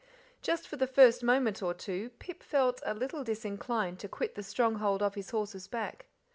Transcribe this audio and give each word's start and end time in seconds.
Just 0.41 0.67
for 0.67 0.77
the 0.77 0.87
first 0.87 1.21
moment 1.21 1.61
or 1.61 1.75
two 1.75 2.09
Pip 2.17 2.41
felt 2.41 2.81
a 2.83 2.95
little 2.95 3.23
disinclined 3.23 3.99
to 3.99 4.07
quit 4.09 4.33
the 4.33 4.41
stronghold 4.41 5.03
of 5.03 5.13
his 5.13 5.29
horse's 5.29 5.67
back. 5.67 6.07